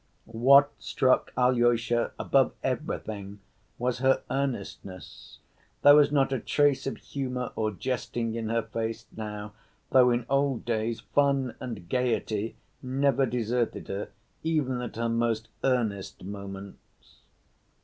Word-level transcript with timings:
What 0.25 0.71
struck 0.79 1.31
Alyosha 1.37 2.11
above 2.17 2.55
everything 2.63 3.39
was 3.77 3.99
her 3.99 4.23
earnestness. 4.31 5.37
There 5.83 5.93
was 5.93 6.11
not 6.11 6.33
a 6.33 6.39
trace 6.39 6.87
of 6.87 6.97
humor 6.97 7.51
or 7.55 7.69
jesting 7.69 8.33
in 8.33 8.49
her 8.49 8.63
face 8.63 9.05
now, 9.15 9.53
though, 9.91 10.09
in 10.09 10.25
old 10.27 10.65
days, 10.65 11.01
fun 11.01 11.53
and 11.59 11.87
gayety 11.87 12.55
never 12.81 13.27
deserted 13.27 13.89
her 13.89 14.09
even 14.41 14.81
at 14.81 14.95
her 14.95 15.07
most 15.07 15.49
"earnest" 15.63 16.23
moments. 16.23 17.19